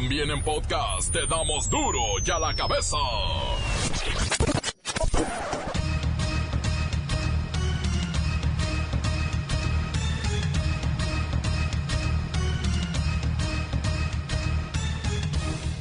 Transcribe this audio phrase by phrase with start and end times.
[0.00, 2.96] También en podcast te damos duro y a la cabeza.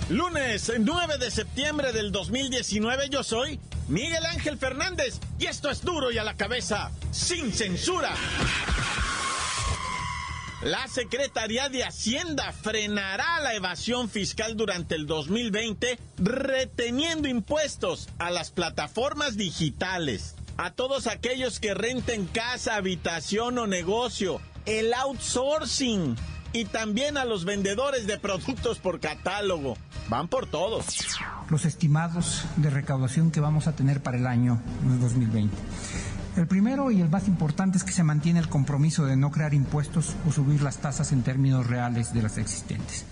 [0.09, 6.11] Lunes 9 de septiembre del 2019 yo soy Miguel Ángel Fernández y esto es duro
[6.11, 8.15] y a la cabeza, sin censura.
[10.61, 18.49] La Secretaría de Hacienda frenará la evasión fiscal durante el 2020 reteniendo impuestos a las
[18.49, 26.15] plataformas digitales, a todos aquellos que renten casa, habitación o negocio, el outsourcing
[26.53, 29.77] y también a los vendedores de productos por catálogo.
[30.09, 30.85] Van por todos.
[31.49, 34.59] Los estimados de recaudación que vamos a tener para el año
[35.01, 35.55] 2020.
[36.37, 39.55] El primero y el más importante es que se mantiene el compromiso de no crear
[39.55, 43.05] impuestos o subir las tasas en términos reales de las existentes.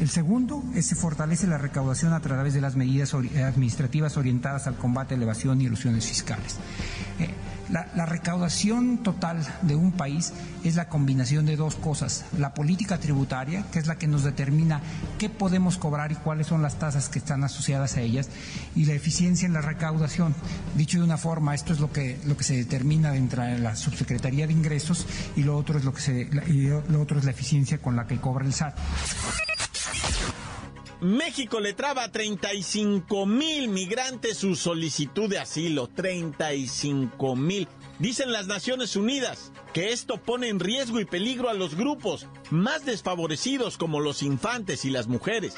[0.00, 4.68] El segundo es que se fortalece la recaudación a través de las medidas administrativas orientadas
[4.68, 6.58] al combate a la evasión y ilusiones fiscales.
[7.18, 7.34] Eh,
[7.70, 10.32] la, recaudación total de un país
[10.64, 12.24] es la combinación de dos cosas.
[12.38, 14.80] La política tributaria, que es la que nos determina
[15.18, 18.28] qué podemos cobrar y cuáles son las tasas que están asociadas a ellas,
[18.74, 20.34] y la eficiencia en la recaudación.
[20.74, 23.76] Dicho de una forma, esto es lo que, lo que se determina dentro de la
[23.76, 26.28] Subsecretaría de Ingresos y lo otro es lo que se,
[26.88, 28.76] lo otro es la eficiencia con la que cobra el SAT.
[31.00, 35.88] México le traba a 35 mil migrantes su solicitud de asilo.
[35.88, 37.66] 35 mil.
[37.98, 42.84] Dicen las Naciones Unidas que esto pone en riesgo y peligro a los grupos más
[42.84, 45.54] desfavorecidos como los infantes y las mujeres.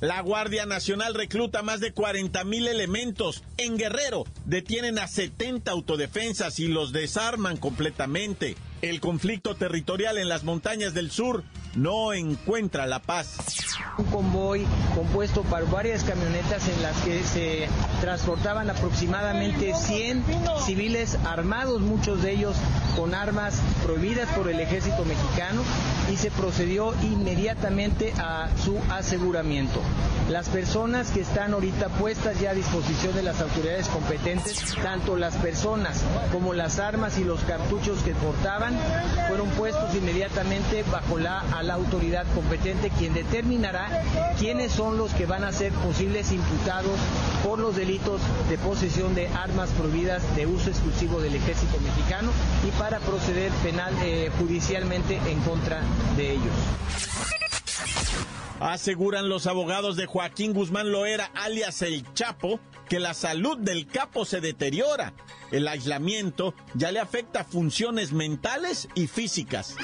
[0.00, 3.44] La Guardia Nacional recluta más de 40 mil elementos.
[3.56, 8.56] En Guerrero detienen a 70 autodefensas y los desarman completamente.
[8.82, 13.36] El conflicto territorial en las montañas del sur no encuentra la paz.
[13.98, 17.68] Un convoy compuesto por varias camionetas en las que se
[18.00, 20.24] transportaban aproximadamente 100
[20.64, 22.56] civiles armados, muchos de ellos
[22.96, 25.62] con armas prohibidas por el ejército mexicano,
[26.10, 29.80] y se procedió inmediatamente a su aseguramiento.
[30.28, 35.36] Las personas que están ahorita puestas ya a disposición de las autoridades competentes, tanto las
[35.36, 36.02] personas
[36.32, 38.74] como las armas y los cartuchos que portaban,
[39.28, 44.02] fueron puestos inmediatamente bajo la la autoridad competente quien determinará
[44.38, 46.98] quiénes son los que van a ser posibles imputados
[47.44, 52.30] por los delitos de posesión de armas prohibidas de uso exclusivo del ejército mexicano
[52.66, 55.80] y para proceder penal eh, judicialmente en contra
[56.16, 56.54] de ellos.
[58.60, 64.24] Aseguran los abogados de Joaquín Guzmán Loera, alias El Chapo, que la salud del capo
[64.24, 65.14] se deteriora.
[65.50, 69.74] El aislamiento ya le afecta funciones mentales y físicas.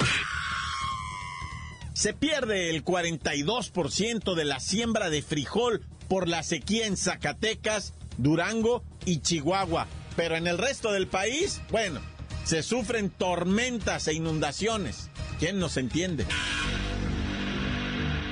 [1.98, 8.84] Se pierde el 42% de la siembra de frijol por la sequía en Zacatecas, Durango
[9.04, 9.88] y Chihuahua.
[10.14, 12.00] Pero en el resto del país, bueno,
[12.44, 15.10] se sufren tormentas e inundaciones.
[15.40, 16.24] ¿Quién nos entiende?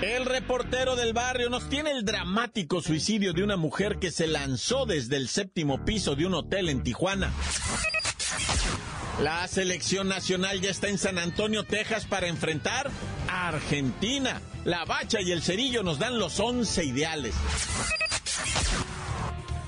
[0.00, 4.86] El reportero del barrio nos tiene el dramático suicidio de una mujer que se lanzó
[4.86, 7.32] desde el séptimo piso de un hotel en Tijuana.
[9.20, 12.92] La selección nacional ya está en San Antonio, Texas para enfrentar
[13.36, 14.40] Argentina.
[14.64, 17.34] La bacha y el cerillo nos dan los 11 ideales.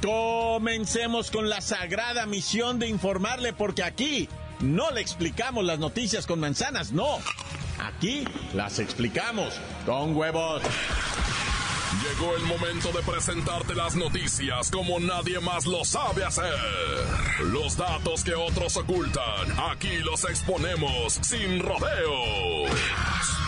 [0.03, 4.29] Comencemos con la sagrada misión de informarle porque aquí
[4.61, 7.19] no le explicamos las noticias con manzanas, no.
[7.79, 8.25] Aquí
[8.55, 9.55] las explicamos
[9.87, 10.63] con huevos.
[12.03, 16.55] Llegó el momento de presentarte las noticias como nadie más lo sabe hacer.
[17.53, 23.48] Los datos que otros ocultan, aquí los exponemos sin rodeos.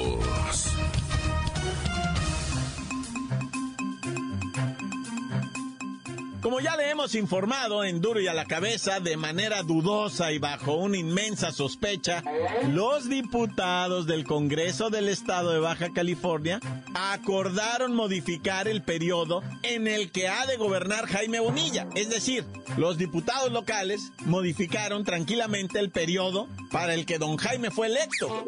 [6.41, 10.39] Como ya le hemos informado en Duro y a la cabeza, de manera dudosa y
[10.39, 12.23] bajo una inmensa sospecha,
[12.69, 16.59] los diputados del Congreso del Estado de Baja California
[16.95, 21.87] acordaron modificar el periodo en el que ha de gobernar Jaime Bonilla.
[21.95, 22.43] Es decir,
[22.75, 28.45] los diputados locales modificaron tranquilamente el periodo para el que don Jaime fue electo.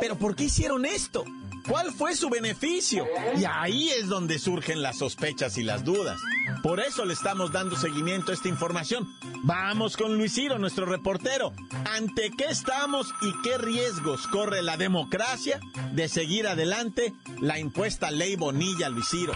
[0.00, 1.24] Pero ¿por qué hicieron esto?
[1.68, 3.06] ¿Cuál fue su beneficio?
[3.36, 6.18] Y ahí es donde surgen las sospechas y las dudas.
[6.62, 9.06] Por eso le estamos dando seguimiento a esta información.
[9.44, 11.52] Vamos con Luis Ciro, nuestro reportero.
[11.84, 15.60] ¿Ante qué estamos y qué riesgos corre la democracia
[15.92, 19.34] de seguir adelante la impuesta ley Bonilla, Luis Ciro?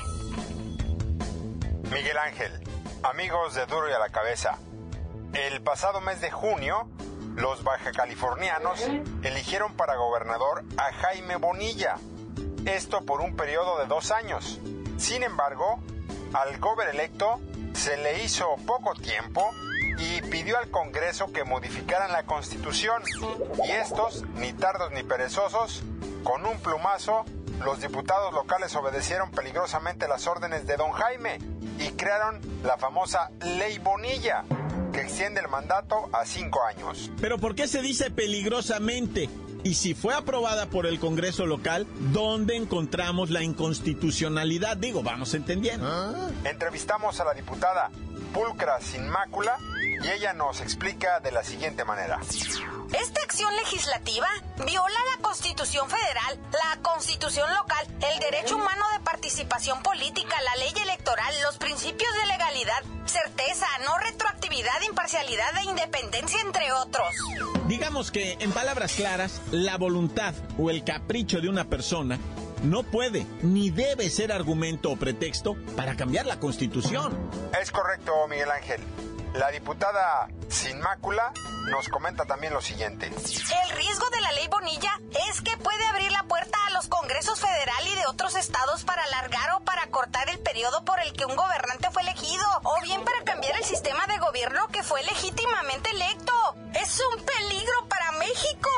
[1.92, 2.52] Miguel Ángel,
[3.02, 4.58] amigos de Duro y a la Cabeza.
[5.34, 6.88] El pasado mes de junio,
[7.36, 8.80] los bajacalifornianos
[9.22, 11.96] eligieron para gobernador a Jaime Bonilla.
[12.64, 14.60] Esto por un periodo de dos años.
[14.96, 15.80] Sin embargo,
[16.32, 17.40] al gober electo
[17.74, 19.50] se le hizo poco tiempo
[19.98, 23.02] y pidió al Congreso que modificaran la Constitución.
[23.66, 25.82] Y estos, ni tardos ni perezosos,
[26.22, 27.24] con un plumazo,
[27.64, 31.38] los diputados locales obedecieron peligrosamente las órdenes de don Jaime
[31.78, 34.44] y crearon la famosa Ley Bonilla,
[34.92, 37.10] que extiende el mandato a cinco años.
[37.20, 39.28] Pero ¿por qué se dice peligrosamente?
[39.64, 44.76] Y si fue aprobada por el Congreso local, ¿dónde encontramos la inconstitucionalidad?
[44.76, 45.88] Digo, vamos entendiendo.
[46.44, 47.90] Entrevistamos a la diputada
[48.22, 49.56] Pulcra Sin Mácula
[50.02, 52.20] y ella nos explica de la siguiente manera.
[52.92, 54.28] Esta acción legislativa
[54.64, 60.72] viola la Constitución Federal, la Constitución local, el derecho humano de participación política, la ley
[60.82, 67.08] electoral, los principios de legalidad, certeza, no retroactividad, imparcialidad e independencia, entre otros.
[67.66, 72.18] Digamos que, en palabras claras, la voluntad o el capricho de una persona
[72.62, 77.16] no puede ni debe ser argumento o pretexto para cambiar la Constitución.
[77.60, 78.80] Es correcto, Miguel Ángel.
[79.34, 81.32] La diputada Sin Mácula
[81.70, 83.06] nos comenta también lo siguiente.
[83.06, 85.00] El riesgo de la ley Bonilla
[85.30, 89.02] es que puede abrir la puerta a los congresos federal y de otros estados para
[89.04, 93.02] alargar o para cortar el periodo por el que un gobernante fue elegido, o bien
[93.04, 96.32] para cambiar el sistema de gobierno que fue legítimamente electo.
[96.74, 98.68] Es un peligro para México.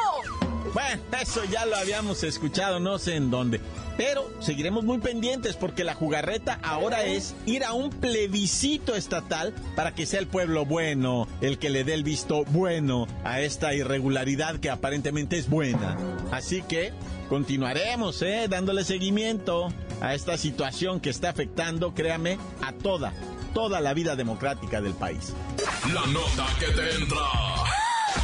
[0.75, 3.61] Bueno, eso ya lo habíamos escuchado, no sé en dónde.
[3.97, 9.95] Pero seguiremos muy pendientes porque la jugarreta ahora es ir a un plebiscito estatal para
[9.95, 14.59] que sea el pueblo bueno el que le dé el visto bueno a esta irregularidad
[14.59, 15.97] que aparentemente es buena.
[16.33, 16.93] Así que
[17.29, 18.49] continuaremos, ¿eh?
[18.51, 19.69] Dándole seguimiento
[20.01, 23.13] a esta situación que está afectando, créame, a toda,
[23.55, 25.35] toda la vida democrática del país.
[25.93, 27.29] La nota que te entra.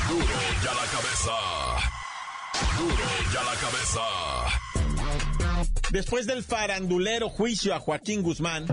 [0.08, 0.26] Duro
[0.64, 1.99] ya la cabeza.
[3.32, 4.00] Ya la cabeza.
[5.90, 8.66] Después del farandulero juicio a Joaquín Guzmán,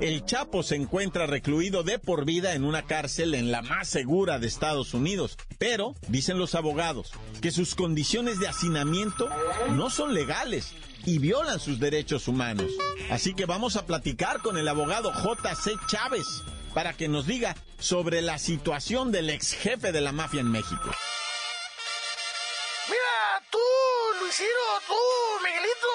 [0.00, 4.38] el Chapo se encuentra recluido de por vida en una cárcel en la más segura
[4.38, 5.38] de Estados Unidos.
[5.58, 9.28] Pero, dicen los abogados, que sus condiciones de hacinamiento
[9.70, 10.74] no son legales
[11.06, 12.72] y violan sus derechos humanos.
[13.10, 15.72] Así que vamos a platicar con el abogado J.C.
[15.86, 16.26] Chávez
[16.74, 20.90] para que nos diga sobre la situación del ex jefe de la mafia en México.
[24.24, 24.94] Luisiro, tú,
[25.44, 25.92] Miguelito.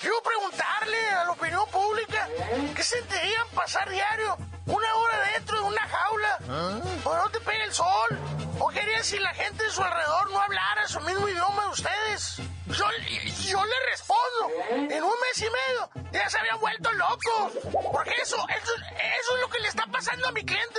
[0.00, 2.28] Quiero preguntarle a la opinión pública
[2.74, 4.36] qué sentirían pasar diario
[4.66, 6.38] una hora dentro de una jaula
[7.04, 8.18] o no te pegue el sol
[8.58, 12.36] o querían si la gente de su alrededor no hablara su mismo idioma de ustedes.
[12.66, 12.84] Yo,
[13.46, 17.52] yo le respondo, en un mes y medio ya se habían vuelto locos.
[17.92, 18.72] Porque eso, eso,
[19.20, 20.77] eso es lo que le está pasando a mi cliente.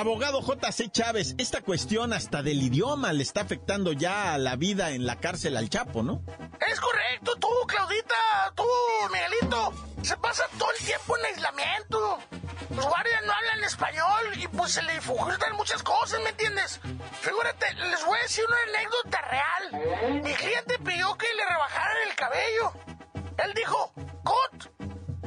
[0.00, 0.88] Abogado J.C.
[0.88, 5.16] Chávez, esta cuestión hasta del idioma le está afectando ya a la vida en la
[5.16, 6.22] cárcel al Chapo, ¿no?
[6.66, 8.14] Es correcto, tú, Claudita,
[8.56, 8.64] tú,
[9.12, 9.74] Miguelito.
[10.02, 12.18] Se pasa todo el tiempo en aislamiento.
[12.74, 16.80] Los guardias no hablan español y pues se le dificultan muchas cosas, ¿me entiendes?
[17.20, 20.22] Figúrate, les voy a decir una anécdota real.
[20.22, 22.72] Mi cliente pidió que le rebajaran el cabello.
[23.36, 23.92] Él dijo,
[24.24, 24.79] cut.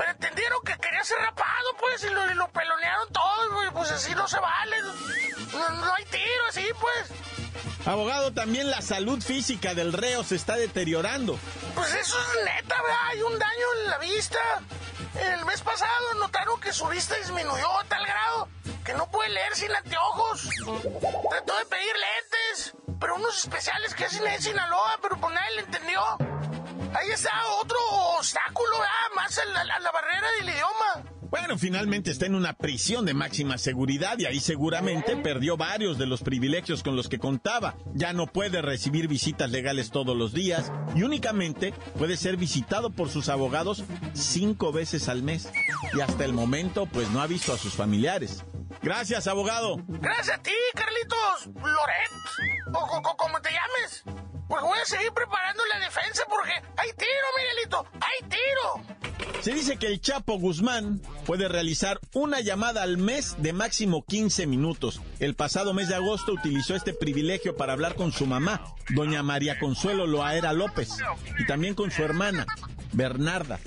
[0.04, 3.72] Pero entendieron que quería ser rapado, pues, y lo, y lo pelonearon todo.
[3.72, 4.76] Pues así no se vale.
[5.54, 7.88] No, no hay tiro, así, pues.
[7.88, 11.40] Abogado, también la salud física del reo se está deteriorando.
[11.74, 13.00] Pues eso es neta, ¿verdad?
[13.12, 14.40] Hay un daño en la vista.
[15.22, 18.50] El mes pasado notaron que su vista disminuyó a tal grado
[18.84, 20.50] que no puede leer sin anteojos.
[21.30, 25.62] Trató de pedir lentes, pero unos especiales que hacen en Sinaloa, pero pues nadie le
[25.62, 26.02] entendió.
[26.96, 27.32] Ahí está
[27.62, 27.78] otro
[28.20, 29.16] obstáculo, ¿verdad?
[29.16, 31.10] Más a la, barrera del idioma.
[31.30, 36.06] Bueno, finalmente está en una prisión de máxima seguridad y ahí seguramente perdió varios de
[36.06, 37.76] los privilegios con los que contaba.
[37.96, 43.10] Ya no puede recibir visitas legales todos los días y únicamente puede ser visitado por
[43.10, 43.84] sus abogados
[44.14, 45.50] cinco veces al mes.
[45.94, 48.46] Y hasta el momento, pues no ha visto a sus familiares.
[48.84, 49.78] Gracias, abogado.
[49.88, 51.48] Gracias a ti, Carlitos.
[51.56, 52.74] Loret.
[52.76, 54.04] O, o- o como te llames.
[54.48, 57.86] Pues voy a seguir preparando la defensa porque hay tiro, Miguelito.
[58.02, 59.04] Hay tiro.
[59.42, 64.48] Se dice que el Chapo Guzmán puede realizar una llamada al mes de máximo 15
[64.48, 65.02] minutos.
[65.20, 69.60] El pasado mes de agosto utilizó este privilegio para hablar con su mamá, doña María
[69.60, 70.90] Consuelo Loaera López,
[71.40, 72.46] y también con su hermana,
[72.94, 73.60] Bernarda.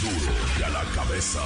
[0.00, 1.40] Duro ya la cabeza.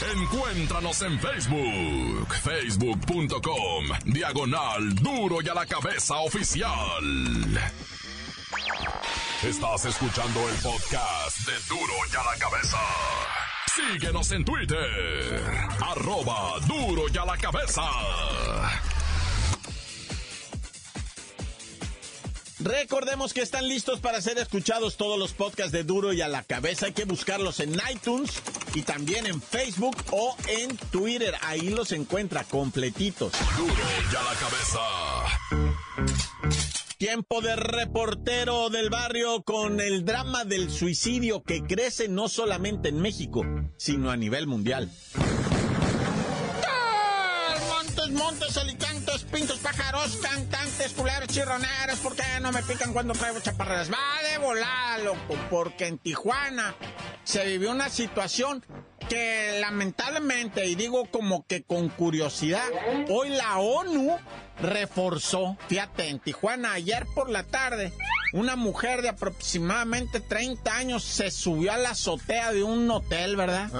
[0.00, 7.60] Encuéntranos en Facebook, facebook.com, diagonal duro y a la cabeza oficial.
[9.42, 12.78] Estás escuchando el podcast de Duro y a la cabeza.
[13.74, 15.42] Síguenos en Twitter.
[15.80, 17.82] Arroba duro y a la cabeza.
[22.60, 26.42] Recordemos que están listos para ser escuchados todos los podcasts de Duro y a la
[26.42, 26.86] cabeza.
[26.86, 28.42] Hay que buscarlos en iTunes
[28.74, 31.34] y también en Facebook o en Twitter.
[31.42, 33.32] Ahí los encuentra completitos.
[33.56, 34.80] Duro y a la cabeza.
[36.98, 43.00] Tiempo de reportero del barrio con el drama del suicidio que crece no solamente en
[43.00, 43.44] México,
[43.76, 44.90] sino a nivel mundial.
[47.68, 53.38] Montes, montes, alicantes, pintos, pájaros, cantantes, culeros, chirroneros, ¿por qué no me pican cuando traigo
[53.38, 53.92] chaparreras?
[53.92, 56.74] Va de volada, loco, porque en Tijuana
[57.28, 58.64] se vivió una situación
[59.10, 62.64] que lamentablemente, y digo como que con curiosidad,
[63.10, 64.16] hoy la ONU
[64.62, 67.92] reforzó, fíjate, en Tijuana ayer por la tarde,
[68.32, 73.70] una mujer de aproximadamente 30 años se subió a la azotea de un hotel, ¿verdad?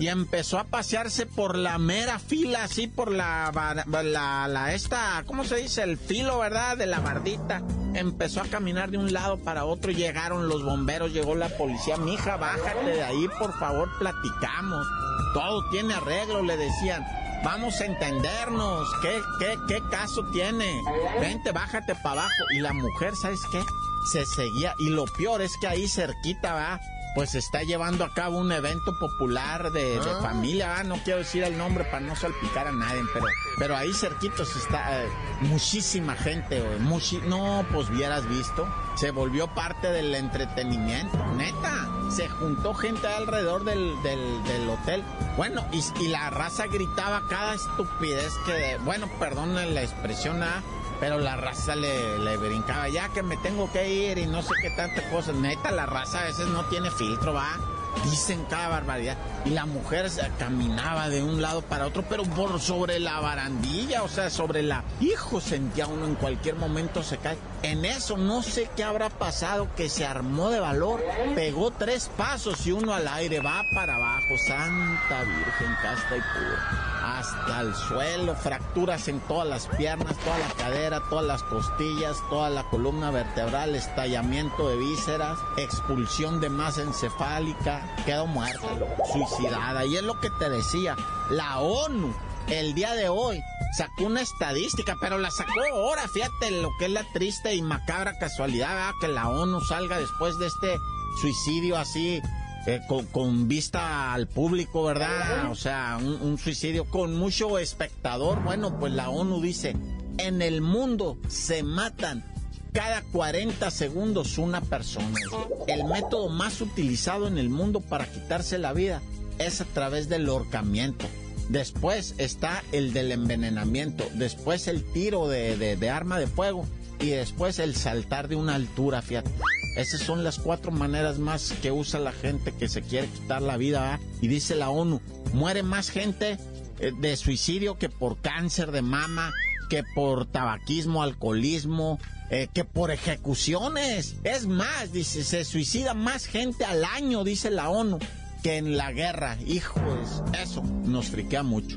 [0.00, 3.50] Y empezó a pasearse por la mera fila, así por la,
[3.86, 5.82] la, la, esta, ¿cómo se dice?
[5.82, 6.76] El filo, ¿verdad?
[6.76, 7.62] De la bardita.
[7.94, 12.36] Empezó a caminar de un lado para otro, llegaron los bomberos, llegó la policía, mija,
[12.36, 14.86] bájate de ahí, por favor, platicamos.
[15.32, 17.04] Todo tiene arreglo, le decían.
[17.44, 18.88] Vamos a entendernos.
[19.02, 20.80] ¿Qué, qué, qué caso tiene?
[21.20, 22.44] Vente, bájate para abajo.
[22.56, 23.60] Y la mujer, ¿sabes qué?
[24.04, 24.74] Se seguía.
[24.78, 26.80] Y lo peor es que ahí cerquita, va
[27.14, 31.44] pues se está llevando a cabo un evento popular de, de familia, no quiero decir
[31.44, 35.08] el nombre para no salpicar a nadie, pero, pero ahí cerquitos está eh,
[35.42, 42.74] muchísima gente, muchi no, pues hubieras visto, se volvió parte del entretenimiento, neta, se juntó
[42.74, 45.04] gente alrededor del, del, del hotel,
[45.36, 50.62] bueno, y, y, la raza gritaba cada estupidez que, bueno, perdón la expresión, ¿ah?
[51.04, 54.70] Pero la raza le, brincaba, ya que me tengo que ir y no sé qué
[54.70, 55.34] tanta cosa.
[55.34, 57.58] Neta, la raza a veces no tiene filtro, va.
[58.04, 59.18] Dicen cada barbaridad.
[59.44, 64.02] Y la mujer se caminaba de un lado para otro, pero por sobre la barandilla,
[64.02, 64.82] o sea, sobre la...
[64.98, 67.36] Hijo, sentía uno en cualquier momento se cae.
[67.62, 72.66] En eso no sé qué habrá pasado, que se armó de valor, pegó tres pasos
[72.66, 78.34] y uno al aire, va para abajo, Santa Virgen, casta y pura hasta el suelo,
[78.34, 83.74] fracturas en todas las piernas, toda la cadera, todas las costillas, toda la columna vertebral,
[83.74, 88.68] estallamiento de vísceras, expulsión de masa encefálica, quedó muerta,
[89.12, 89.84] suicidada.
[89.84, 90.96] Y es lo que te decía,
[91.30, 92.14] la ONU
[92.48, 93.42] el día de hoy
[93.76, 98.18] sacó una estadística, pero la sacó ahora, fíjate lo que es la triste y macabra
[98.18, 100.78] casualidad, que la ONU salga después de este
[101.20, 102.20] suicidio así
[102.66, 102.80] eh,
[103.12, 105.50] con, vista al público, ¿verdad?
[105.50, 108.42] O sea, un, suicidio con mucho espectador.
[108.42, 109.76] Bueno, pues la ONU dice,
[110.16, 112.24] en el mundo se matan
[112.72, 115.18] cada 40 segundos una persona.
[115.66, 119.02] El método más utilizado en el mundo para quitarse la vida
[119.38, 121.04] es a través del ahorcamiento.
[121.50, 126.66] Después está el del envenenamiento, después el tiro de, de, de arma de fuego
[126.98, 129.30] y después el saltar de una altura, fíjate.
[129.76, 133.56] Esas son las cuatro maneras más que usa la gente que se quiere quitar la
[133.56, 133.98] vida.
[134.20, 135.00] Y dice la ONU,
[135.32, 136.38] muere más gente
[136.78, 139.32] eh, de suicidio que por cáncer de mama,
[139.68, 141.98] que por tabaquismo, alcoholismo,
[142.30, 144.16] eh, que por ejecuciones.
[144.22, 147.98] Es más, dice, se suicida más gente al año, dice la ONU,
[148.42, 149.36] que en la guerra.
[149.46, 151.76] Hijos, eso nos friquea mucho.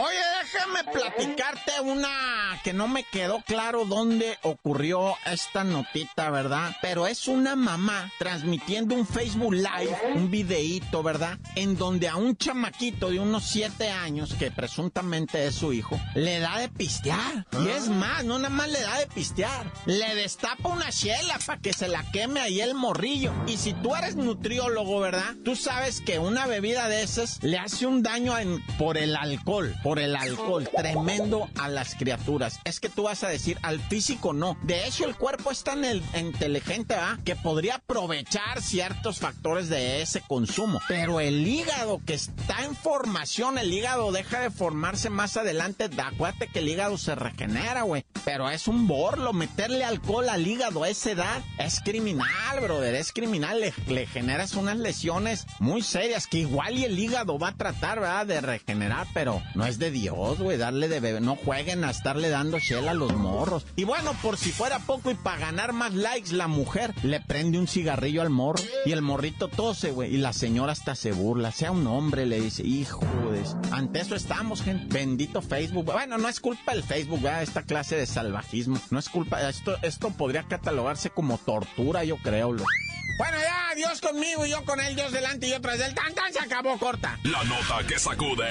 [0.00, 0.18] Oye,
[0.52, 6.76] déjame platicarte una que no me quedó claro dónde ocurrió esta notita, ¿verdad?
[6.82, 11.38] Pero es una mamá transmitiendo un Facebook Live, un videíto, ¿verdad?
[11.54, 16.38] En donde a un chamaquito de unos siete años, que presuntamente es su hijo, le
[16.40, 17.46] da de pistear.
[17.62, 21.60] Y es más, no nada más le da de pistear, le destapa una chela para
[21.60, 23.32] que se la queme ahí el morrillo.
[23.46, 25.34] Y si tú eres nutriólogo, ¿verdad?
[25.44, 29.74] Tú sabes que una bebida de esas le hace un daño en, por el alcohol
[29.82, 30.37] por el alcohol
[30.76, 32.60] tremendo a las criaturas.
[32.64, 34.56] Es que tú vas a decir, al físico no.
[34.62, 37.18] De hecho, el cuerpo es tan el, inteligente, ¿ah?
[37.24, 40.80] Que podría aprovechar ciertos factores de ese consumo.
[40.88, 45.90] Pero el hígado que está en formación, el hígado deja de formarse más adelante.
[45.98, 48.04] Acuérdate que el hígado se regenera, güey.
[48.24, 49.32] Pero es un borlo.
[49.32, 52.94] Meterle alcohol al hígado a esa edad es criminal, brother.
[52.94, 53.60] Es criminal.
[53.60, 58.00] Le, le generas unas lesiones muy serias que igual y el hígado va a tratar,
[58.00, 58.26] ¿verdad?
[58.26, 61.20] De regenerar, pero no es de Dios, darle de bebé.
[61.20, 63.66] No jueguen a estarle dando shell a los morros.
[63.76, 67.58] Y bueno, por si fuera poco y para ganar más likes, la mujer le prende
[67.58, 70.14] un cigarrillo al morro y el morrito tose, güey.
[70.14, 71.52] Y la señora hasta se burla.
[71.52, 73.42] Sea un hombre, le dice, hijo de...
[73.70, 74.86] Ante eso estamos, gente.
[74.92, 75.86] Bendito Facebook.
[75.86, 77.42] Bueno, no es culpa del Facebook, ¿verdad?
[77.42, 78.80] Esta clase de salvajismo.
[78.90, 79.48] No es culpa...
[79.48, 82.48] Esto, esto podría catalogarse como tortura, yo creo.
[82.48, 85.94] Bueno, ya, Dios conmigo y yo con él, Dios delante y yo tras él.
[85.94, 87.18] Tan, tan, se acabó corta.
[87.24, 88.48] La nota que sacude.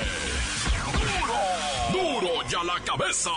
[1.92, 1.92] ¡Duro!
[1.92, 3.32] ¡Duro ya la cabeza!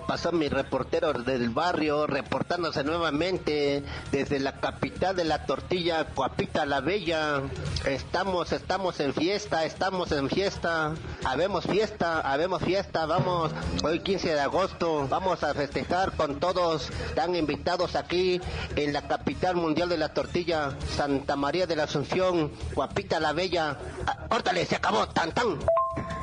[0.00, 3.82] Pasó mi reportero del barrio reportándose nuevamente
[4.12, 7.42] desde la capital de la tortilla, Coapita la Bella.
[7.84, 10.94] Estamos, estamos en fiesta, estamos en fiesta.
[11.24, 16.90] Habemos fiesta, habemos fiesta, vamos, hoy 15 de agosto, vamos a festejar con todos.
[17.06, 18.40] Están invitados aquí
[18.76, 23.78] en la capital mundial de la tortilla, Santa María de la Asunción, Coapita la Bella.
[24.06, 25.58] Ah, Córtale, se acabó, tan tan.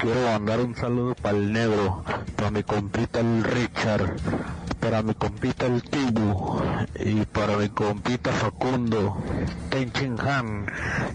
[0.01, 2.03] Quiero mandar un saludo para el negro,
[2.35, 4.15] para mi compita el Richard,
[4.79, 6.59] para mi compita el Tibu
[6.99, 9.21] y para mi compita Facundo,
[9.69, 10.65] Tenchin Han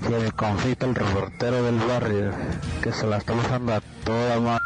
[0.09, 2.31] y a mi compita el reportero del barrio,
[2.81, 4.65] que se la está usando a toda madre.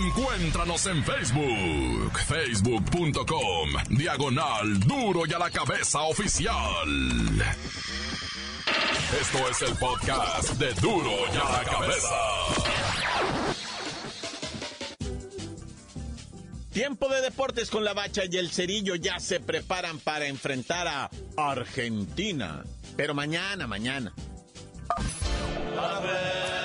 [0.00, 6.88] Encuéntranos en Facebook, facebook.com, diagonal duro y a la cabeza oficial.
[9.20, 12.85] Esto es el podcast de duro y a la cabeza.
[16.76, 21.08] Tiempo de deportes con la bacha y el cerillo ya se preparan para enfrentar a
[21.38, 22.64] Argentina.
[22.98, 24.12] Pero mañana, mañana.
[25.74, 26.55] ¡La bacha!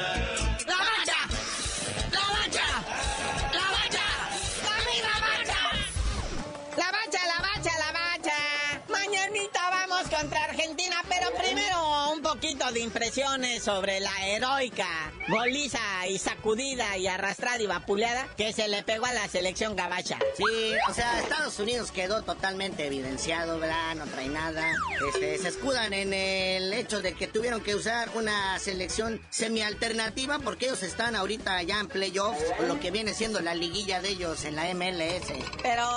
[11.38, 18.28] Primero un poquito de impresiones sobre la heroica goliza y sacudida y arrastrada y vapuleada
[18.36, 20.18] que se le pegó a la selección gabacha.
[20.36, 23.96] Sí, o sea, Estados Unidos quedó totalmente evidenciado, ¿verdad?
[23.96, 24.66] No trae nada.
[25.08, 30.66] Este, se escudan en el hecho de que tuvieron que usar una selección semi-alternativa porque
[30.66, 34.56] ellos están ahorita ya en playoffs, lo que viene siendo la liguilla de ellos en
[34.56, 35.28] la MLS.
[35.62, 35.88] Pero,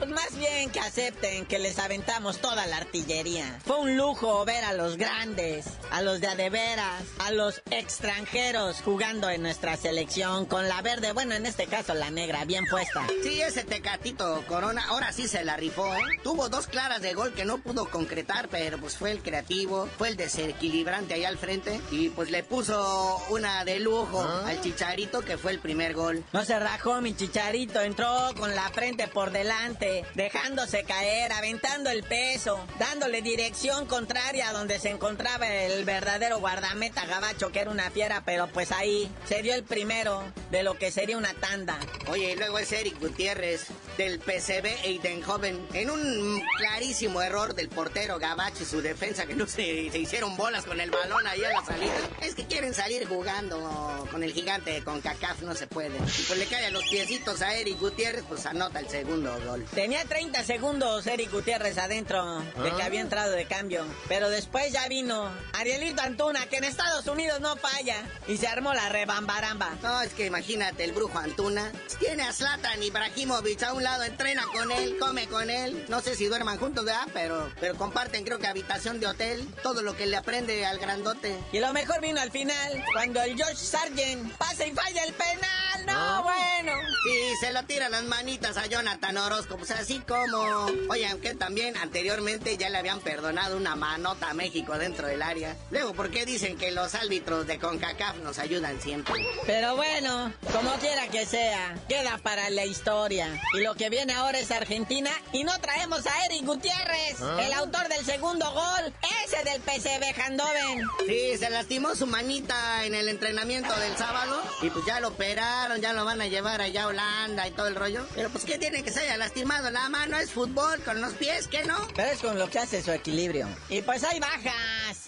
[0.00, 3.60] pues más bien que acepten que les aventamos toda la artillería.
[3.66, 7.62] Fue un lujo ver a los grandes, a los de a de veras, a los
[7.70, 12.64] extranjeros jugando en nuestra selección con la verde, bueno, en este caso la negra, bien
[12.64, 13.06] puesta.
[13.22, 16.18] Sí, ese Tecatito Corona, ahora sí se la rifó, ¿eh?
[16.22, 20.08] Tuvo dos claras de gol que no pudo concretar, pero pues fue el creativo, fue
[20.08, 25.36] el desequilibrante ahí al frente y pues le puso una de lujo al Chicharito que
[25.36, 26.24] fue el primer gol.
[26.32, 32.02] No se rajó mi chicharito, entró con la frente por delante, dejándose caer, aventando el
[32.02, 37.90] peso, dándole dirección contraria a donde se encontraba el verdadero guardameta gabacho, que era una
[37.90, 41.78] fiera, pero pues ahí se dio el primero de lo que sería una tanda.
[42.08, 48.18] Oye, y luego es Eric Gutiérrez del PCB Eindhoven en un clarísimo error del portero
[48.18, 51.50] Gabacho y su defensa que no se, se hicieron bolas con el balón ahí a
[51.52, 51.94] la salida.
[52.22, 55.96] Es que quieren salir jugando con el gigante con CACAF, no se puede.
[55.96, 59.64] Y pues le cae a los piecitos a Eric Gutiérrez, pues anota el segundo gol.
[59.80, 63.86] Tenía 30 segundos Eric Gutiérrez adentro de que había entrado de cambio.
[64.08, 67.96] Pero después ya vino Arielito Antuna, que en Estados Unidos no falla.
[68.28, 69.78] Y se armó la rebambaramba.
[69.82, 74.44] No, es que imagínate, el brujo Antuna tiene a Zlatan Ibrahimovic a un lado, entrena
[74.52, 75.86] con él, come con él.
[75.88, 77.08] No sé si duerman juntos, ¿verdad?
[77.14, 79.48] Pero, pero comparten, creo que habitación de hotel.
[79.62, 81.34] Todo lo que le aprende al grandote.
[81.52, 85.59] Y lo mejor vino al final, cuando el Josh Sargent pasa y falla el penal.
[85.86, 86.72] No, bueno.
[87.04, 90.66] Sí, se lo tiran las manitas a Jonathan Orozco, pues así como...
[90.88, 95.56] Oye, aunque también anteriormente ya le habían perdonado una manota a México dentro del área.
[95.70, 99.14] Luego, ¿por qué dicen que los árbitros de CONCACAF nos ayudan siempre?
[99.46, 103.40] Pero bueno, como quiera que sea, queda para la historia.
[103.54, 107.38] Y lo que viene ahora es Argentina y no traemos a Eric Gutiérrez, ¿Ah?
[107.42, 108.92] el autor del segundo gol,
[109.24, 110.86] ese del PCB Handoven.
[111.06, 115.69] Sí, se lastimó su manita en el entrenamiento del sábado y pues ya lo operaron,
[115.76, 118.06] ya lo van a llevar allá a Holanda y todo el rollo.
[118.14, 120.18] Pero pues, ¿qué tiene que se haya lastimado la mano?
[120.18, 121.76] Es fútbol con los pies, ¿qué no?
[121.94, 123.48] Pero es con lo que hace su equilibrio.
[123.68, 124.20] Y pues hay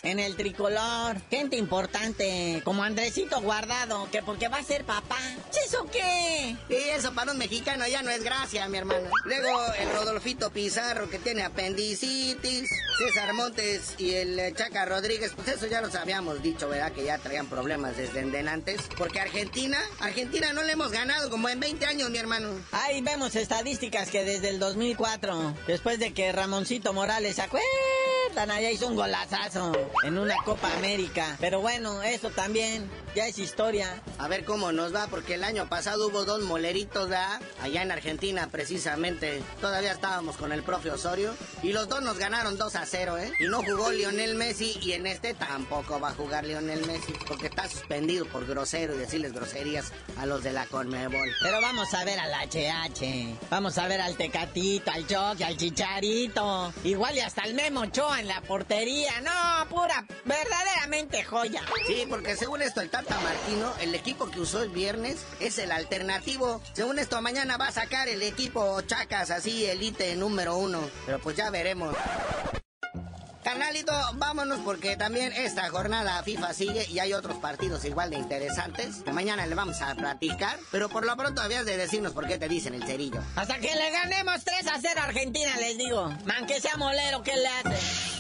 [0.03, 1.21] en el tricolor.
[1.31, 5.19] Gente importante, como Andresito Guardado, que porque va a ser papá.
[5.65, 6.57] ¿Eso qué?
[6.69, 9.09] Y eso para un mexicano ya no es gracia, mi hermano.
[9.25, 12.69] Luego el Rodolfito Pizarro que tiene apendicitis,
[12.99, 16.93] César Montes y el eh, Chaca Rodríguez, pues eso ya los habíamos dicho, ¿verdad?
[16.93, 18.83] Que ya traían problemas desde en antes.
[18.97, 22.49] Porque Argentina, Argentina no le hemos ganado como en 20 años, mi hermano.
[22.73, 27.43] Ahí vemos estadísticas que desde el 2004, después de que Ramoncito Morales, ¿se
[28.33, 28.51] acuerdan?
[28.51, 29.73] Allá hizo un golazazo
[30.05, 31.37] en una Copa América.
[31.41, 34.01] Pero bueno, eso también ya es historia.
[34.19, 37.41] A ver cómo nos va, porque el año pasado hubo dos moleritos, ¿verdad?
[37.61, 39.43] Allá en Argentina, precisamente.
[39.61, 41.35] Todavía estábamos con el profe Osorio.
[41.63, 43.33] Y los dos nos ganaron 2 a 0, ¿eh?
[43.41, 44.79] Y no jugó Lionel Messi.
[44.83, 47.13] Y en este tampoco va a jugar Lionel Messi.
[47.27, 51.29] Porque está suspendido por grosero y decirles groserías a los de la Conmebol.
[51.43, 53.39] Pero vamos a ver al HH.
[53.51, 56.73] Vamos a ver al Tecatito, al Chucky, al Chicharito.
[56.85, 59.21] Igual y hasta el Memo Ochoa en la portería.
[59.21, 61.63] No, pura, verdaderamente joya.
[61.87, 65.73] Sí, porque según esto el Tata Martino, el equipo que usó el viernes es el
[65.73, 66.61] alternativo.
[66.73, 70.81] Según esto mañana va a sacar el equipo Chacas así, elite número uno.
[71.07, 71.97] Pero pues ya veremos.
[73.43, 79.03] Carnalito, vámonos porque también esta jornada FIFA sigue y hay otros partidos igual de interesantes
[79.05, 80.59] que mañana le vamos a platicar.
[80.71, 83.21] Pero por lo pronto habías de decirnos por qué te dicen el cerillo.
[83.35, 86.09] Hasta que le ganemos 3 a 0 a Argentina, les digo.
[86.25, 88.13] Man, que sea molero, ¿qué le hace?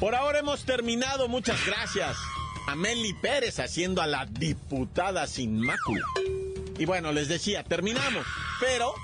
[0.00, 2.16] Por ahora hemos terminado, muchas gracias.
[2.66, 6.06] A Meli Pérez haciendo a la diputada sin mácula.
[6.78, 8.24] Y bueno, les decía, terminamos,
[8.58, 8.94] pero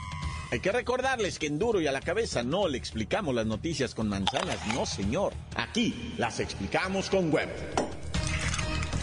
[0.51, 3.95] hay que recordarles que en duro y a la cabeza no le explicamos las noticias
[3.95, 5.33] con manzanas, no señor.
[5.57, 7.49] Aquí las explicamos con web.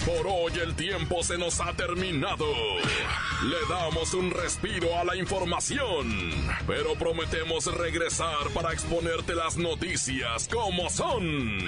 [0.06, 2.46] Por hoy el tiempo se nos ha terminado.
[3.44, 6.34] Le damos un respiro a la información,
[6.66, 11.68] pero prometemos regresar para exponerte las noticias como son.